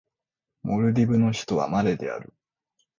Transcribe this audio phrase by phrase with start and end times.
[0.63, 2.33] モルディブの首都はマレである